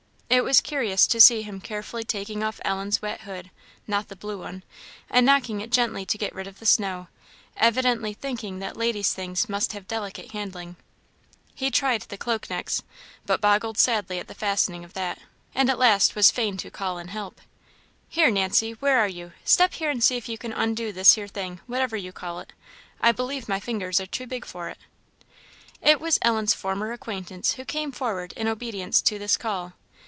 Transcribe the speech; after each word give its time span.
It 0.33 0.45
was 0.45 0.61
curious 0.61 1.07
to 1.07 1.19
see 1.19 1.41
him 1.41 1.59
carefully 1.59 2.05
taking 2.05 2.41
off 2.41 2.61
Ellen's 2.63 3.01
wet 3.01 3.21
hood 3.21 3.51
(not 3.85 4.07
the 4.07 4.15
blue 4.15 4.39
one) 4.41 4.63
and 5.09 5.25
knocking 5.25 5.59
it 5.59 5.73
gently 5.73 6.05
to 6.05 6.17
get 6.17 6.33
ride 6.33 6.47
of 6.47 6.59
the 6.59 6.65
snow; 6.65 7.09
evidently 7.57 8.13
thinking 8.13 8.59
that 8.59 8.77
ladies' 8.77 9.11
things 9.13 9.49
must 9.49 9.73
have 9.73 9.89
delicate 9.89 10.31
handling. 10.31 10.77
He 11.53 11.69
tried 11.69 12.03
the 12.03 12.17
cloak 12.17 12.49
next, 12.49 12.85
but 13.25 13.41
boggled 13.41 13.77
sadly 13.77 14.19
at 14.19 14.29
the 14.29 14.33
fastening 14.33 14.85
of 14.85 14.93
that, 14.93 15.19
and 15.53 15.69
at 15.69 15.77
last 15.77 16.15
was 16.15 16.31
fain 16.31 16.55
to 16.57 16.71
call 16.71 16.97
in 16.97 17.09
help. 17.09 17.41
"Here, 18.07 18.31
Nancy! 18.31 18.71
where 18.71 18.99
are 18.99 19.09
you? 19.09 19.33
step 19.43 19.73
here 19.73 19.89
and 19.89 20.01
see 20.01 20.15
if 20.15 20.29
you 20.29 20.37
can 20.37 20.53
undo 20.53 20.93
this 20.93 21.15
here 21.15 21.27
thing, 21.27 21.59
whatever 21.67 21.97
you 21.97 22.13
call 22.13 22.39
it; 22.39 22.53
I 23.01 23.11
believe 23.11 23.49
my 23.49 23.59
fingers 23.59 23.99
are 23.99 24.05
too 24.05 24.27
big 24.27 24.45
for 24.45 24.69
it." 24.69 24.77
It 25.81 25.99
was 25.99 26.19
Ellen's 26.21 26.53
former 26.53 26.93
acquaintance 26.93 27.55
who 27.55 27.65
came 27.65 27.91
forward 27.91 28.31
in 28.37 28.47
obedience 28.47 29.01
to 29.03 29.19
this 29.19 29.35
call. 29.35 29.73